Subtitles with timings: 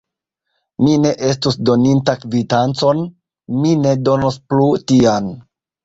[0.85, 3.07] Mi ne estus doninta kvitancon:
[3.63, 5.35] mi ne donos plu tian.